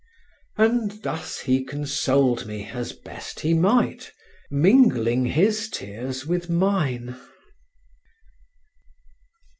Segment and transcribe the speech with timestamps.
[0.57, 4.11] And thus he consoled me as best he might,
[4.49, 7.15] mingling his tears with mine.